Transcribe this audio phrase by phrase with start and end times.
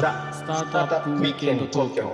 [0.00, 2.12] ザ・スタートアップウィークエンド東京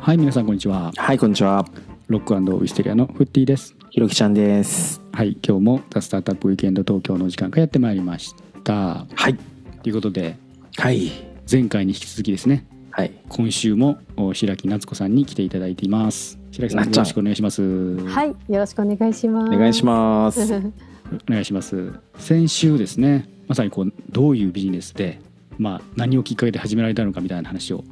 [0.00, 1.64] はい皆さんこんにちははい、こんにちは。
[2.08, 5.00] ロックウィステリアのフッティですひろきちゃんです。
[5.12, 9.36] はい今日もザ・スタートアップウィークエンド東京の時間がやってまいりましたはい。
[9.84, 10.36] ということで
[10.78, 11.12] はい。
[11.50, 13.12] 前回に引き続きですねはい。
[13.28, 17.62] 今週もお白木夏子さんに来ていただいています白木さんよろしくお願いします
[18.06, 19.54] はい、よろしくお願いします。
[19.54, 20.40] お願いします。
[21.28, 25.20] お願いします先週ですねまさにこうどういうビジネスで
[25.58, 27.84] まあ何をきっかけで始められたのかみたいな話を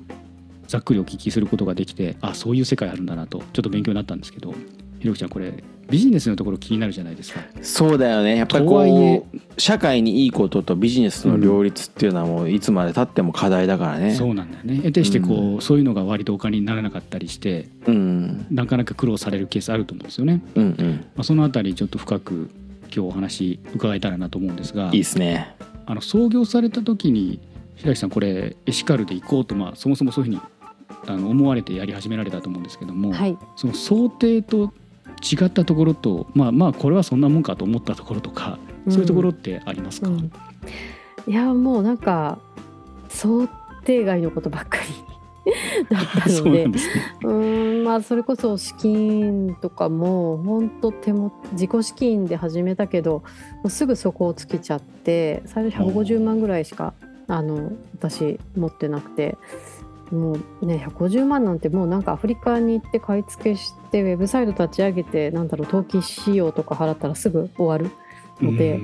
[0.66, 4.54] ざっくりお聞きすることができてあそういう世界あるんだなとちょっと勉強になったんですけど
[4.98, 5.52] ひろきちゃんこれ
[5.90, 8.36] ビジネスのところ気になるじゃないですかそうだよね。
[8.36, 14.14] やっぱりこう社会にいいこととビジネスの両立っていうのはもういつまで経っても課題だからね。
[14.14, 18.46] そうなんだよね得てしてこう、うそういうのが割とお金にならなかったりしてうん。
[18.50, 21.04] なかなか苦労されるケースあると思うんですよね、うんうん。
[21.14, 22.48] まあ、そのあたりちょっと深く
[22.94, 25.54] 今日お話伺えたらなと思うんですがいいですね。
[25.86, 27.40] あの創業された時に
[27.76, 30.42] 白木さんこれエシカルで行こうと、まあ、そもそもそういうふうに
[31.08, 34.72] あの思われてやり始められたと思うんですけども、はい、その想定と
[35.20, 40.30] 違ったところとまあまあこれはそんなもんかと思ったところとか、そういうところってありますか、うん。
[41.26, 42.38] いやもうなんか
[43.08, 43.48] 想
[43.84, 45.11] 定外のことばっかり
[45.90, 46.78] だったのでなんね。
[47.22, 53.22] うーんまあそれこそ資金とかも本当手も自己資金で始めたけども
[53.64, 56.94] うすぐそこを尽きちゃって最初150万ぐらいしか
[57.28, 59.36] あの私持ってなくて
[60.10, 67.94] もうね150万なんてもうなんかアフリカに行って買い付けしてウェブサイト立ち上げてなんだろう登記費用とか払ったらすぐ終わる
[68.40, 68.80] ので。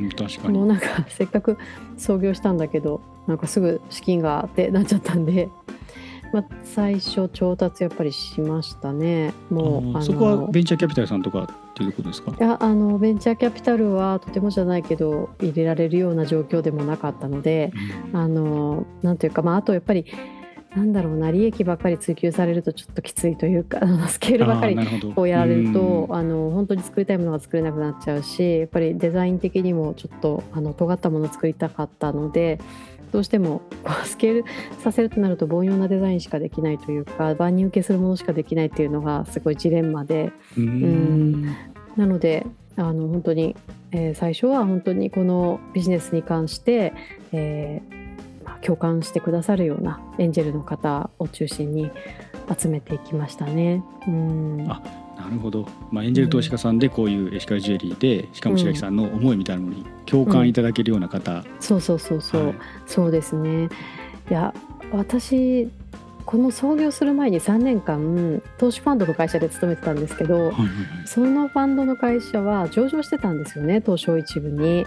[0.49, 1.59] もうなんかせっかく
[1.97, 5.49] 創業したんだけどなんかすぐ資金がってなっちゃったんで、
[6.33, 9.33] まあ、最初調達やっぱりしましたね。
[9.51, 12.33] もうそこはベンチャーキャピタルさんとかっていうことですか？
[12.33, 17.73] いやあのベンチャーキャピタルはとてもじゃないけど入れられるような状況でもなかったので
[18.13, 20.05] あのなんていうかまああとやっぱり
[20.77, 24.77] なんだろうな利益ばっかり追求されるとちょっときついというか スケールばっかり
[25.15, 26.15] こうやられるとうん。
[26.15, 32.61] あの本当に作りたいものが作れなくなっちゃうしやっぱりデザイン的にもちょっとあの尖ったものを作りたかったので
[33.13, 34.45] どうしてもこうスケール
[34.83, 40.33] させるとなると凡庸なデザインしかできないというか万人受けするものしかできないっていうのがすごいジレンマで。
[40.57, 41.57] うーん。
[41.97, 42.47] なので
[42.77, 43.57] あの本当に、
[43.91, 46.93] えー最初は本当にこのビジネスに関して、
[47.33, 51.91] えーまあ、共感してくださるようなエンジェルの方を中心に
[52.57, 53.83] 集めていきましたね。
[54.07, 54.67] うん。
[54.69, 54.81] あ
[55.19, 62.57] なるほど、まあ、エンジェル投資家さんでこういうエシカルジュエリーでしかも白木さんの思いみたいなものに共感いただけるような方、そうそうそうそう、はい。
[62.87, 63.69] そうですね。
[64.31, 64.55] いや
[64.93, 65.69] 私
[66.25, 70.63] この創業する前に3年間投資ファンドの会社で勤めてたんですけどはいはいは
[71.05, 71.07] い。
[71.07, 74.85] そのファンドの会社は上場してたんですよね東証一部に。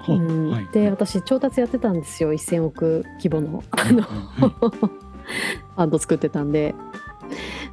[0.00, 0.16] はう。
[0.18, 0.50] ん。
[0.50, 0.68] はい。
[0.72, 3.62] で私調達やってたんですよ1000億規模の。
[3.70, 5.08] あのはい
[5.76, 6.74] ファンド作ってたんで。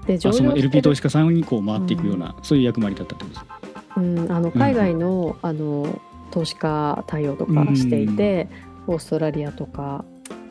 [0.07, 3.45] であその LP 投資資家さんにこう回っていくような、そういう役割だったってことです。
[3.45, 3.59] か
[3.97, 5.99] うん、あの海外の,、あの
[6.31, 8.47] 投資家対応とかしていて、
[8.87, 10.05] オーストラリアとか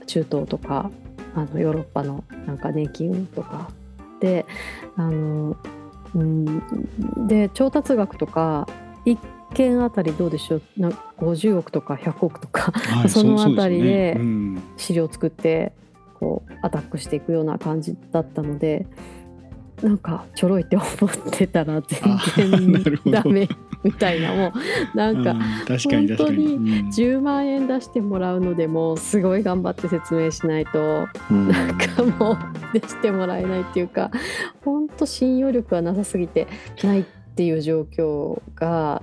[0.06, 0.90] 中東とか
[1.34, 3.70] あのヨーロッパのなんか年金とか。
[4.20, 4.46] で
[4.96, 5.56] あの、
[6.14, 8.66] うん、で調達額とか
[9.04, 9.18] 1
[9.52, 10.62] 件あたりどうでしょう？
[10.78, 14.62] な50億とか100億とかはい そのあたりでうん。
[14.76, 15.72] 資料を作って
[16.14, 18.86] こうアタックしていくような感じだったので
[19.82, 20.90] なんかちょろいって思っ
[21.30, 21.82] てたらあ
[22.36, 23.48] 全然ダメ
[23.82, 24.52] みたいなも
[24.94, 26.04] うなんか本うん。
[26.88, 31.48] 10万円出してもらうのでもすごい頑張って説明しないとうん。
[31.48, 32.38] なんかもう
[32.72, 34.10] 出してもらえないっていうか
[34.64, 36.46] 本当信用力がなさすぎて
[36.82, 37.04] ないっ
[37.34, 39.02] ていう状況が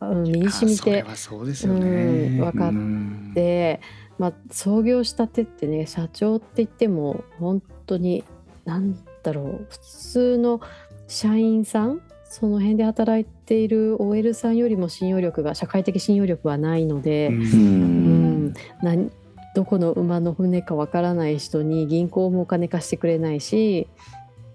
[0.00, 1.86] うん身に染みてあそれはそうですよね。
[1.86, 3.32] うんわかっうん。
[3.32, 3.80] で、
[4.18, 8.24] まあ、創業したてってね社長って言っても本当に
[8.64, 10.60] 何だろう普通の
[11.08, 18.54] 社員さんその辺で働いている OL さんよりも信用力が社会的信用力はないので、うん。
[18.82, 19.10] ううん
[19.54, 23.86] どこの馬の船かわからない人に銀行もお金貸してくれないし、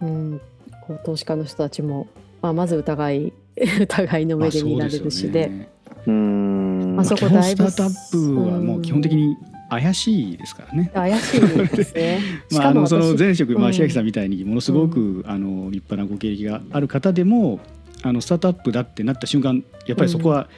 [0.02, 0.42] うん、
[0.86, 2.08] こう投資家の人たちも、
[2.42, 3.34] まあ、まず疑い
[3.80, 5.70] 疑いの目で見られるしで。
[6.06, 9.38] うんまあそこだいぶスタートアップはもう基本的に
[9.70, 10.92] 怪しいですからね。
[10.94, 12.20] 怪しいですね。
[12.50, 17.60] し まあ、あのその私前職、まあ、うん白木さんみたいにものすごく、あの立派なご経歴がある方でも
[18.04, 20.50] あのスタートアップだってなった瞬間やっぱりそこは、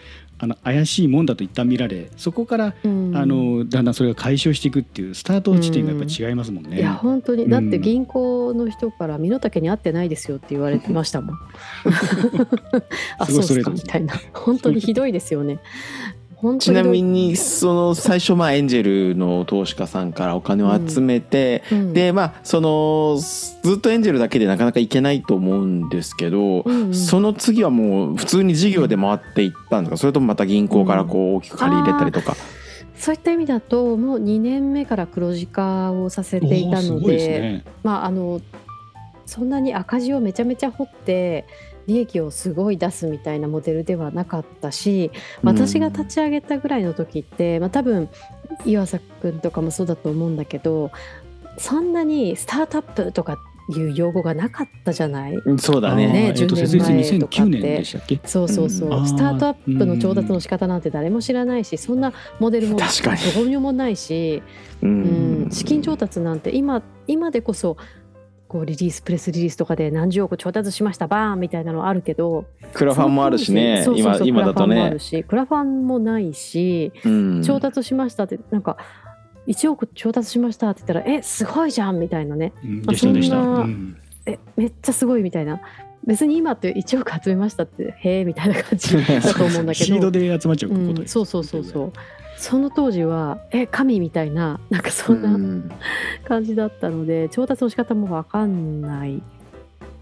[0.44, 6.78] あの怪しいもんだと一旦見られそこから、うんあのだんだんそれが解消していくっていうスタート地点がやっぱり違いますもんね。
[6.78, 11.36] いや本当にうんだって銀行の人から身の丈に合ってないですよって言われてましたもん。
[13.19, 15.60] あそうですかみたいな本当にひどいですよね。
[16.41, 29.97] 本当にちなみにその最初まあエンジェルの投資家さんからお金を集めて、うんでまあそのずっとエンジェルだけでなかなかいけないと思うんですけど、うんうんその次はもう普通に事業で回っていったんですか？
[29.97, 32.35] それともまた銀行からこう大きく借り入れたりとか？
[32.97, 37.63] そういった意味だともう2年目から黒字化をさせていたのでね。
[37.83, 38.41] まああの
[39.25, 41.45] そんなに赤字をめちゃめちゃ掘って
[41.88, 45.12] 利益をすごい出すみたいなモデルではなかったし
[45.44, 48.10] 私が立ち上げたぐらいの時って、まあ、多分
[48.66, 50.92] 岩佐君とかもそうだと思うんだけど
[51.57, 53.38] そんなにスタートアップとか
[53.69, 55.33] いう用語がなかったじゃない？
[55.60, 56.07] そうだね。
[56.07, 57.51] ねえっと10設立年前とかって。
[57.51, 58.19] 2009年でしたっけ？
[58.25, 59.07] そうそうそう、うん。
[59.07, 64.42] スタートアップの調達うんの仕方なんて誰も知らないしそんなモデルもどこにもないし、
[64.81, 67.77] ううん、資金調達なんて今今でこそ
[68.51, 72.44] こうリリースプレスリリースとかで何十億調達しましたバーンみたいなのあるけど
[72.74, 74.75] クラファンもあるしね今今だとね。
[74.75, 75.00] クラファンもある。
[75.00, 77.44] しクラファンもないしうん。
[77.44, 78.75] 調達しましたってなんか
[79.48, 82.51] 1億調達しましたって言ったらえすごいじゃんみたいなね。
[82.62, 82.83] うん。
[82.88, 83.36] あでしたでした。
[83.38, 83.98] そんなうん。
[84.25, 85.62] えめっちゃすごいみたいな。
[86.06, 91.13] 別に今って1億集めましたってへえみたいな感じだと思うんだけ シーどドで集まっちゃうことうん、です。
[91.13, 91.94] そうそうそうそう
[92.41, 95.71] その当時はえ神みたいななんかそんなうん。
[96.25, 99.21] 感じだったので調達の仕方も分かんない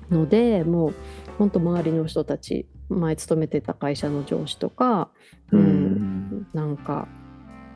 [0.09, 0.95] のでもう
[1.37, 5.09] 本当周りの人たち前勤めてた会社の上司とか、
[5.51, 7.07] ううんんなんか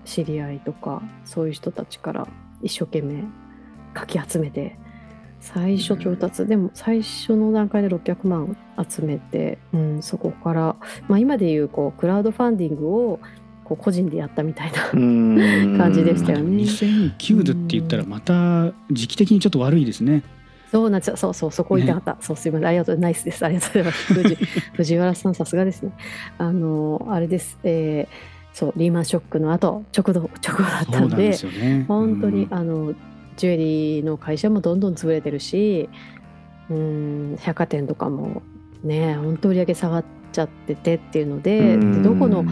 [0.05, 2.27] 知り合いとかそういう人たちから
[2.61, 3.23] 一生懸命
[3.93, 4.77] かき集めて
[5.39, 8.55] 最初調達、でも最初の段階で600万
[8.89, 10.75] 集めて、うん、そこから、
[11.09, 13.19] まあ、今でいうこうクラウドファンディングを
[13.63, 20.23] こう個人でやったみたいな、感 感じでしたよね2009度って言ったらまた時期的にちょっと悪いですね。
[20.71, 24.35] そうなんですよそうそうそこ言いたかった、そうすいませんありがとうナイスですありがとうございます藤
[24.73, 25.91] 藤原さんさすがですね
[26.39, 31.85] あのあれです、えーそうリーマンショックの後直後直後だったんでんでね。
[31.87, 32.93] 本当に、うんあの
[33.35, 35.89] ジュエリーの会社もどんどん潰れてるし
[36.69, 38.43] うん百貨店とかも
[38.83, 42.45] ね本当売り上げ下がっちゃっててっていうのででどこの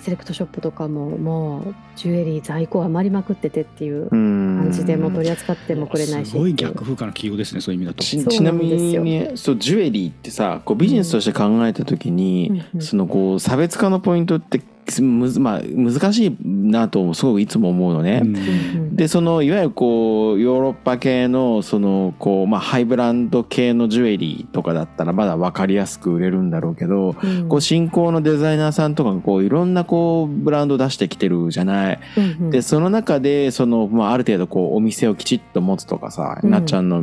[0.00, 6.30] セレクトショップとかももうジュエリー在庫余りまくっててっていう感じでもう取り扱ってもくれないし。
[6.30, 8.02] すごい逆風化の企業ですねそういう意味だと。
[8.02, 12.82] ちなんみにそうジュエリーってさこうビジネスとして考えた時に、うんうん。
[12.82, 14.62] そのこう差別化のポイントって
[15.00, 18.22] むず、まあ、難しいなとすごくいつも思うのね。
[18.24, 32.00] うんうんでそのいわゆるこうヨーロッパ系のそのこう、まあ、ハイブランド系のジュエリーとかだったらまだ分かりやすく売れるんだろうけど、うんこう新興のデザイナーさんとかがこういろんなこうブランド出してきてるじゃない？
[32.18, 37.00] うんうんでその中でその、まあ、ある程度こうお店をきちっと持つとかさ、うんなっちゃんの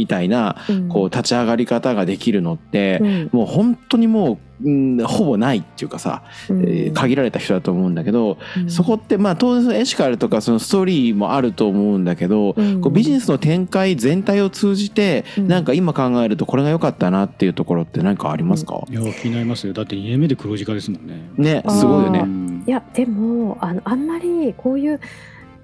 [0.00, 0.88] みみたいなうん。
[0.88, 3.30] こう立ち上がり方ができるのって、うん。
[3.32, 6.62] もう本当にもう、うん、ほぼないっていうかさ、うん。
[6.62, 8.70] えー限られた人だと思うんだけど、うん。
[8.70, 12.80] そこってまあ当然エシカルとかそのストーリーもあると思うんだけど、うん。
[12.80, 15.48] こうビジネスの展開全体を通じて、うん。
[15.48, 19.72] なんか今考えるとこれが良かったなっていうところって何かありますか、いや気になりますよ。
[19.74, 21.30] だって2年目で黒字化ですもんね。
[21.36, 22.20] ねすごいよね。
[22.20, 25.00] うんいやでもあのあんまりこういう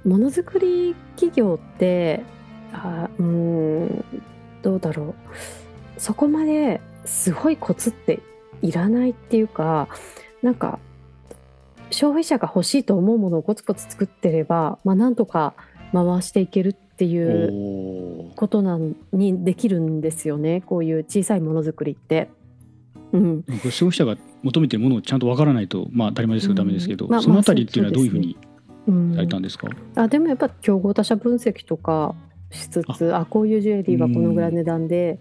[0.06, 2.22] ものづくり企業って
[2.84, 4.04] あうーん
[4.62, 5.14] どうだろ
[5.96, 6.00] う。
[6.00, 8.20] そこまですごいコツって
[8.62, 9.88] いらないっていうか
[10.42, 10.78] なんか
[11.90, 15.54] 消費者が欲しいと思うものをコツコツ作ってれば、まあ、なんとか
[15.92, 20.62] 回していけるっていうことなんにできるんですよね。
[20.62, 22.28] こういう小さいものづくりって。
[23.12, 26.66] うん、消費者が求めてるものをちゃんとわからないとまあ当たり前ですけどうん。
[26.66, 28.36] ダメですけど、まあそのあたりっていうのはまあどういうふうに
[28.88, 29.14] うん。
[29.14, 32.14] されたんですか、あでもやっぱ競合他社分析とか
[32.56, 35.20] しつつあこういうジュエリーはこのぐらいの値段で、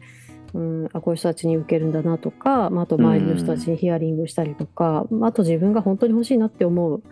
[0.54, 7.04] うん、あこういう人たちに受けるんだなとか、まあ、あと周りの人たちにヒアリングしたりとか、まああと自分が本当に欲しいなって思う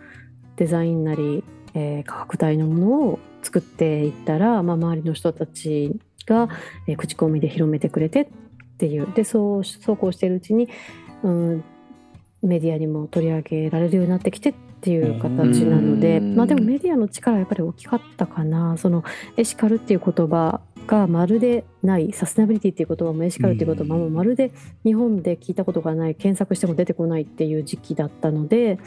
[0.56, 5.94] デザインなり、えー価格帯のものを作っていったら、まあ、周りの人たち
[6.26, 6.48] が、
[6.86, 8.26] えー口コミで広めてくれてっ
[8.78, 9.12] ていう。
[9.14, 10.68] でそうそうこうしているうちに、
[11.22, 11.64] うん、
[12.42, 14.54] メディアにも取り上げられるようになってきてっ
[14.84, 18.76] ていう形なので、うんまあでもメディアの力はやっぱり大きかったかな。
[18.76, 19.02] その
[19.38, 24.52] エシカルっていう言葉がまるでないサステナビリティっていう言葉もエシカルっていう言葉もまるで
[24.84, 28.78] 日本で聞いたことがない検索しても出てこないっていう時期だったので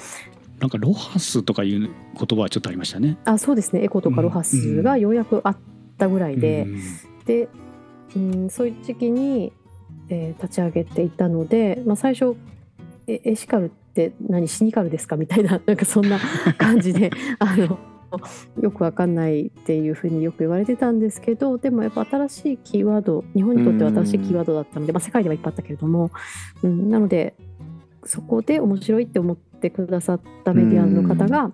[0.60, 3.18] なんかロハスとかいう言葉はちょっとありましたね。
[3.26, 3.84] あそうですね。
[3.84, 5.58] エコとかロハスがようやくあっ
[5.98, 6.82] たぐらいで、うん。
[7.26, 7.50] で、
[8.16, 9.52] うん、そういう時期に、
[10.10, 12.36] えー立ち上げていたので、まあ、最初
[13.08, 13.87] えエシカルって
[14.22, 15.18] 何シニカルですか？
[15.18, 16.20] みたいな なんかそんな
[16.58, 17.80] 感じで あの
[18.62, 26.12] よくわかんないっていうふうによく言われてたんですけどでもやっぱ新しいキーワード日本にとっては新しいキーワードだったので、まあ、世界ではいっぱいあったけれども、
[26.64, 27.36] うん、なので
[28.06, 31.52] そこで面白いって思っってくださったメディアの方が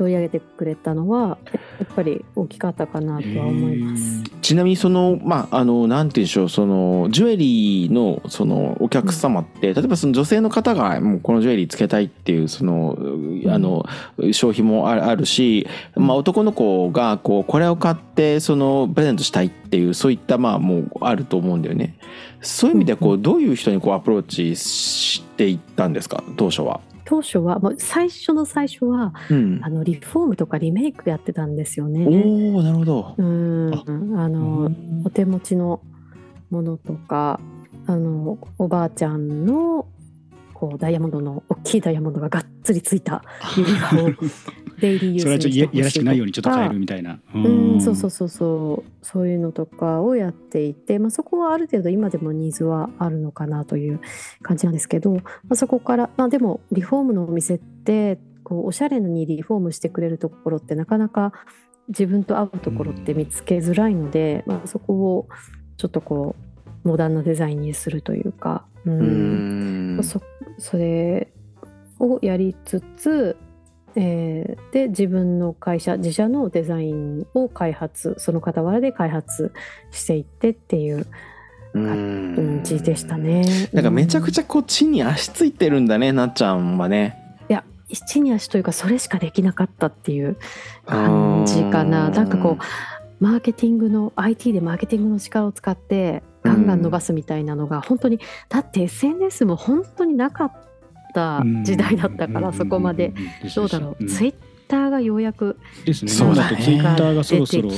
[0.00, 1.36] 取り上げてくれたのは
[1.78, 4.22] やっぱり大きかったかなとは思います。
[4.40, 12.96] ちなみにそのまああのなんて言うんでしょうそのジュエリーのそのお客様って、例えばその女性の方がもうこのジュエリーつけたいっていうその
[13.46, 13.84] あの
[14.32, 21.98] 消費もあるあるし、まあ、男の子がこうこれを買ってそのプレゼントしたいっていうそういったまあもうあると思うんだよね。
[22.40, 26.24] そういう意味でこうどういう人にこうアプローチしていったんですか？
[26.38, 26.80] 当初は。
[27.10, 32.06] 当初はもう最初の最初はうんあ、のリフォームとかリメイクやってたんですよね。
[32.06, 33.14] おおなるほど。
[33.18, 34.70] うんああの
[35.04, 35.82] お手持ちの
[36.50, 37.40] ものとか
[37.88, 39.88] あのおばあちゃんの
[40.54, 43.24] こうダイヤモンドの大きいダイヤモンドががっつりついた
[43.56, 44.10] 指輪を
[44.80, 47.20] デイリーユースそれはちょっといややらしくないようにちょっと変えるみみたいな。
[47.34, 48.90] うん、そうそうそうそう。
[49.02, 54.00] そういうのとかをやっていて、まあ、そこはある程度今でもニーズはあるのかなという
[54.42, 55.20] 感じなんですけど、ま
[55.50, 61.32] あ、そこから、まあ、でもリフォームのお店ってこうおしゃれにリフォームしてくれるところってなかなか
[61.88, 65.28] 自分と合うところって見つけづらいので、まあ、そこを
[65.76, 66.36] ちょっとこ
[66.84, 69.98] うモダンなデザインにするというか、ううん。
[69.98, 70.20] んそ
[70.58, 71.32] それ
[71.98, 73.36] をやりつつ、
[73.96, 79.52] えーで自分の会社自社のデザインを開発その傍らで開発
[79.90, 81.06] していってっていう
[81.74, 83.44] うん感じでしたね。
[83.72, 87.16] なんかめちゃくちゃ、ゃこう地に足ついてるんだねなっちゃんはね。
[87.48, 90.36] いや一に足というかそれしかできなかったっていう
[90.86, 92.10] 感じかな。
[92.10, 98.18] なんかこうマーケティングの IT でマーケティングの力を使ってガンガン伸ばすみたいなのが本当に
[98.48, 100.69] だって SNS も本当になかった
[101.64, 103.12] 時代だったからそこまで。
[103.54, 104.04] どうだろう。
[104.06, 104.34] ツイッ
[104.68, 106.10] ターがようやくですね。
[106.10, 107.70] そうだとツイッターがそろそろ、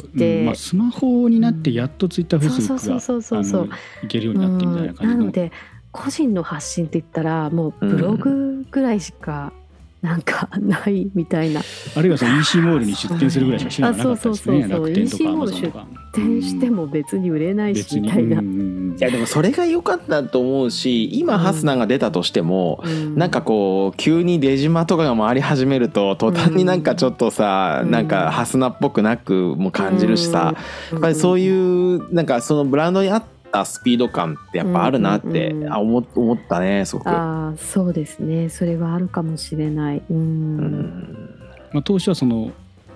[0.55, 3.63] スマホになってやっとツイッター、フェイスブックがそうそうそうそうそう。
[3.63, 3.75] あの
[4.05, 5.13] いけるようになってみたいな感じの。
[5.13, 5.19] うん。
[5.21, 5.53] なので
[5.91, 9.53] 個人の発信って言ったらもうブログぐらいしか
[10.03, 11.63] なんかないみたいな、
[11.97, 14.65] あるいはその EC モールに出店するぐらいしか手段なかったですね。
[14.65, 14.83] あそうそうそうそう。
[14.83, 15.87] 楽天とかアモールマゾンとか。
[16.13, 18.01] 転しても別に売れないし。
[18.01, 23.17] みたいな、いやでもそれが良かったと思うし今ハスナーが出たとしても、うん。
[23.17, 27.91] なんかこう急に出島とかが回り始めると途端になんかちょっとさ、うん。
[27.93, 30.57] なんかハスナーっぽくなくも感じるしさ、
[30.91, 30.97] うん。
[30.97, 37.09] やっぱりそういうなんかそのブランドに合ったスピード感ってやっぱあるなって、うんうんうんあ思思ったねすごく。
[37.09, 41.41] あそうですねそれはあるかもしれないうん、うん
[41.73, 42.51] まあ、当初はその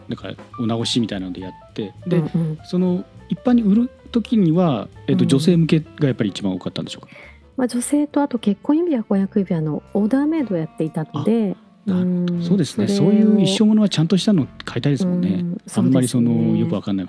[0.09, 7.13] なんかお直しみたいなのでやってで、うんうんその一般に売る時には、えっと女性向けがやっぱり一番多かったんでしょうか。
[7.57, 15.29] まあ、女性とあと結婚指輪婚約指輪のオーダーメイドをやっていたのでなるほどんそうですねそういう一生ものはちゃんとしたの買いたいですもんね。
[15.31, 17.07] うんあんまりそのよくわかんない。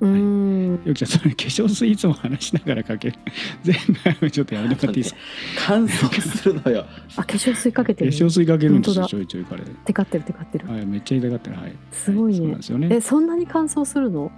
[0.00, 0.80] うん。
[0.84, 3.16] よきちゃんそれ化粧水いつも話しながらかける。
[3.64, 3.74] 全
[4.20, 5.20] 部ちょっとやめてもらっていいですか？
[5.66, 6.84] 乾燥するのよ。
[7.16, 8.10] あ化粧水かけてる。
[8.10, 9.62] 化粧水かけるんですよちょいちょい彼。
[9.86, 11.56] テカってるテカってる、はいめっちゃ痛がってる。
[11.56, 11.72] はい。
[11.92, 12.38] すごいね。
[12.38, 12.88] そうなんですよね。
[12.90, 14.30] えそんなに乾燥するの？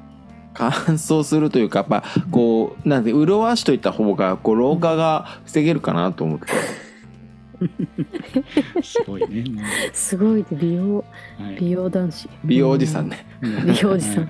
[0.55, 6.47] 乾燥するというかやっぱこうなんで潤わしといた方がこう老化が防げるかなと思って。
[8.83, 9.45] すごいね。
[9.51, 9.61] も
[9.93, 10.47] すごいね。
[10.53, 11.05] 美容。
[11.41, 11.57] うはい。
[11.61, 12.29] 美容男子。
[12.45, 13.27] 美容おじさんね。
[13.67, 14.25] 美容おじさん。
[14.25, 14.27] ん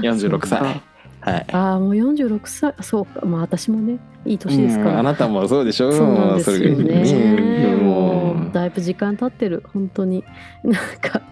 [0.00, 0.58] 46歳。
[0.60, 0.82] あ
[1.20, 1.46] はい。
[1.52, 2.74] あーもう46歳。
[2.76, 3.24] あそうか。
[3.26, 5.90] まあ私もねいい年ですから、うんあなたもそうでしょ？
[5.92, 6.64] そうなんですね。
[7.78, 7.86] うん。
[7.86, 9.62] もうだいぶ時間経ってる。
[9.72, 10.24] 本当に。
[10.64, 11.22] なんか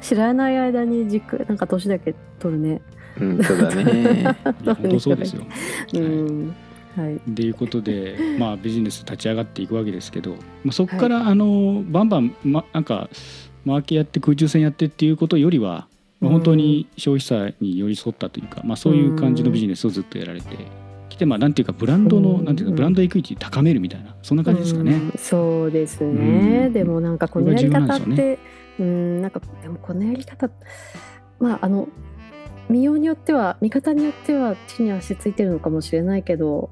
[0.00, 2.80] 知らない間にじくなんか年だけ取るね。
[3.20, 4.36] うん、そうだね。
[4.64, 5.42] 本当そうですよ。
[5.94, 6.06] うはい。
[6.06, 6.54] ん
[6.96, 7.16] はい。
[7.16, 10.32] っていうことで、 まあ、ビジネス立ち上がっていくわけですけど、
[10.64, 13.08] まあ、そこから、あのバンバン、ま、なんか
[13.64, 15.86] マーケやって空中戦やってっていうことよりは、
[16.20, 20.56] まあ、本当に消費者に寄り添ったというか、まあ、そういう感じのビジネスをずっとやられて
[21.08, 22.44] きて、まあ、なんていうかブランドの、うん。
[22.44, 24.92] なんていうかブランドエクイティ高めるみたいなそんな感じですかね。
[24.92, 26.72] うんそうですね、うん。
[26.72, 28.38] でもなんかこのやり方って
[28.78, 30.50] うんなんかでもこのやり方
[31.38, 31.88] まああの
[32.68, 36.70] 見ようによっては見方によっては地に足ついてるのかもしれないけど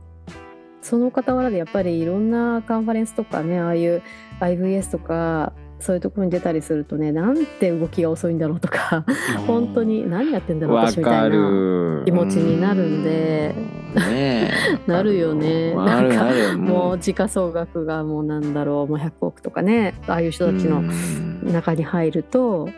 [0.80, 4.02] その傍らでやっぱりいろんなカンファレンスとかねああいう
[4.40, 9.04] IVS とかそういうところに出たりするとねなんて動きが遅いんだろうとか
[9.47, 12.02] 本当に何やってんだろう私みたいなる。
[12.04, 13.54] 気持ちになるんで。
[14.87, 16.58] なるよねなるなる。
[16.58, 22.68] もう時価総額がもうなんだろうもう100億とかねああいう人たちのうん中に入ると、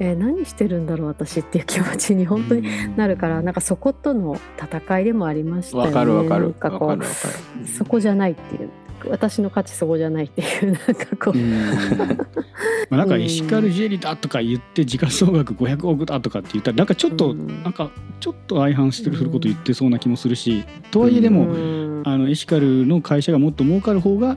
[0.00, 5.88] えー何してるんだろう私っていう気持ちに本当になるから、なんかそことの戦いでもありましたよね。
[5.88, 6.52] わかるわかる。
[6.54, 7.28] かこうわかるわか
[7.60, 7.66] る。
[7.66, 8.70] そこじゃないっていう
[9.08, 11.60] 私の価値そこじゃないっていうなんかこう、うん
[12.90, 17.90] まあなんかエシカルジュエリーだとか言って時価総額500億だとかって言ったらなんかちょっと、うんなんか
[18.20, 24.36] ちょっと相反してること言ってそうな気もするし、とはいえでも、うんあのエシカルの会社がもっと儲かる方が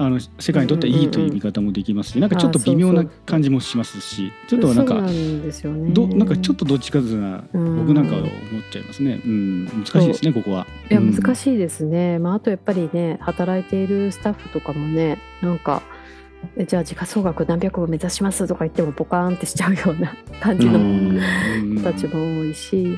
[0.00, 8.32] あの世界にとっていいという見方もできますし、なんかちょっと微妙な感じもしますしちょっとなんかなんどなんかちょっとどっちかというなうん僕なんかは思っ
[8.70, 10.68] ちゃいますね、うん、難しいですねここは。
[10.88, 11.12] いやうん。
[11.12, 15.82] 難しいですね、まあ、あとやっぱりね働いているスタッフとかもねなんか
[16.56, 21.74] えじゃあ時価総額何百を目指しますとか言ってもポカーンってしちゃうような感じのうんうん。
[21.80, 22.96] 人たちも多いし、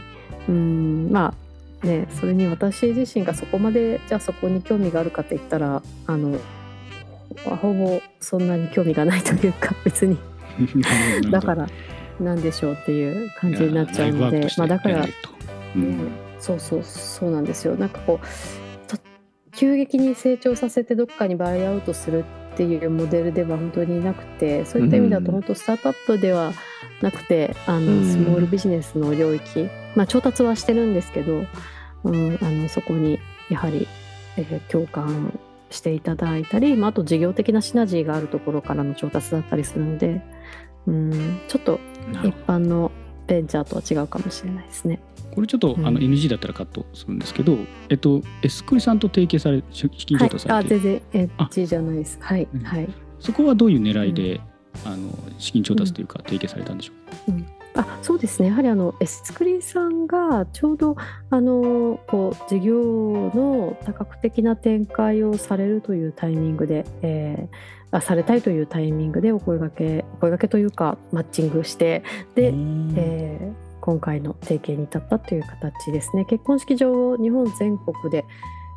[0.50, 1.34] うん、ま
[1.82, 6.38] あねそれに私自身がそこまでじゃあそこに興味があるかって言ったらあの
[7.44, 10.18] ほぼそんなに興味がないというか 別に。
[11.30, 11.66] だから
[12.20, 15.06] なんでしょうっていう感じになっちゃうのでまあだから
[15.76, 16.08] うん。
[16.38, 17.76] そうそうそうなんですよ。
[17.76, 18.96] なんかこうと
[19.52, 25.32] 急激に成長させてどっかにバイアウトするっていうモデルでは本当になくてそういった意味だとうん。
[25.32, 26.52] 本当スタートアップでは
[27.00, 28.06] なくてあうん。
[28.06, 31.44] のスモールビジネスの領域、まあ、調達はしてるんですけど、
[32.04, 33.18] うん、あのそこに
[33.48, 33.86] やはり、
[34.36, 35.38] えー共感
[35.70, 40.20] していただいたり、まあ、あと事業的なシナジーがあるところからの調達だったりするので、
[40.86, 41.78] うん、ちょっと
[42.24, 42.90] 一般の
[43.26, 45.00] ベンチャーとは違うかもしれないですね。
[45.32, 45.86] これちょっと、うん。
[45.86, 47.56] あの NG だったらカットするんですけど、
[47.88, 50.74] えっと、エスクリさんと提携され資金はい調達、さあれて。
[50.74, 51.44] る、全然エあ。
[51.44, 52.18] ッジじゃないです。
[52.20, 52.60] はい、うん。
[52.60, 52.88] はい。
[53.20, 54.40] そこはどういう狙いで、
[54.84, 56.92] あの資金調達というか提携されたんでしょ
[57.74, 58.48] あそうですね。
[58.48, 60.96] やはりあのエスクリさんがちょうど
[61.30, 62.74] あのこう事業
[63.34, 72.36] の多角的な展開をされるというタイミングで、えーあされたいというタイミングでお声掛けお声掛けというかマッチングしてう。
[72.36, 76.26] で、うんえー今回の提携に至ったという形ですね。
[76.26, 78.26] 結婚式場日本全国で、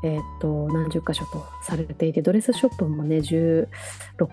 [0.04, 3.68] えー、と何十箇所とされていてドレスショップもね16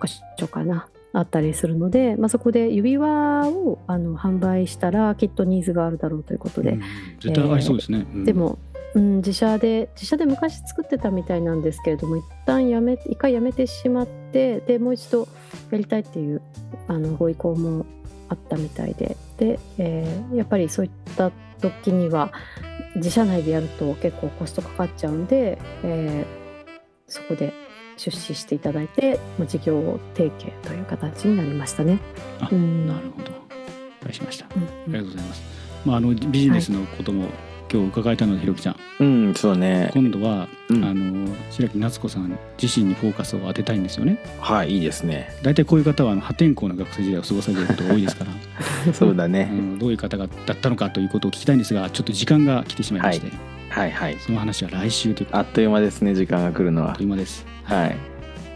[0.00, 6.80] 箇所かなあったりするので、まあ、そこで指輪をあの販売したらきっとニーズがあるだろうということで、うん
[7.20, 8.06] 絶対ありそうですね。
[8.14, 8.58] うんでも、
[8.94, 15.28] うん、自社で自社で昔作ってたみたいなんですけれども一旦やめ一回やめてしまってでもう一度
[15.70, 16.42] やりたいっていう
[16.88, 17.86] あのご意向も
[18.28, 21.30] あったみたいでで、えーやっぱりそういった
[21.60, 22.32] 時には
[22.96, 26.40] 自社内でやると結構コストかかっちゃうんで、えー
[27.10, 27.52] そこで
[28.00, 31.98] 出資していただいてもう事業提携という形になりましたね。
[32.40, 33.30] あうんなるほど。
[34.00, 34.46] 理解しました。
[34.46, 34.58] あう
[34.88, 35.42] んりがとうございます。
[35.84, 37.26] まああのビジネスのことも、
[37.72, 44.18] 今日伺えたのでひろきちゃん、うんそうね今度は、うんあの白木夏子さん自身にフォーカスを当てたいんですよね。
[44.40, 48.30] はいいいですね大体こういう方はあの破天荒な学生時代を過ごされていることが多いですから、
[48.88, 55.38] あ そうだねのどういう方がだったのかということを聞きたいんですが、ちょっと時間が来てしまいまして、はいはいその話は来週ということで。
[55.38, 56.90] あっという間ですね時間が来るのは。
[56.90, 57.46] あっという間です。
[57.64, 57.96] はい。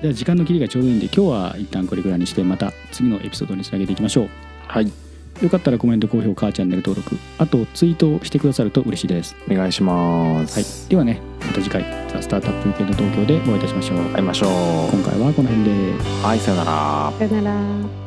[0.02, 4.28] じゃあ時間の切りがちょうどいいんで今日は一旦これぐらいにしてまた次のエピソードにつなげていきましょう。
[4.66, 4.92] はい。
[5.42, 9.34] よかったらコメント高評価チャンネル登録あとツイートをしてくださると嬉しいです。
[9.50, 10.46] お願いしまはい。
[10.46, 13.98] すではねまた次回「ザ・スタートアップウィークエンド東京」でお会いいたしましょう。
[14.12, 14.50] 会いましょう。
[14.92, 15.70] 今回はこの辺で。
[16.22, 17.12] はいさよなら。
[17.18, 18.03] さよなら。